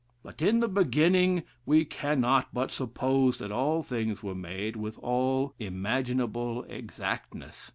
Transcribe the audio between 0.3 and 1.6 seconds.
in the beginning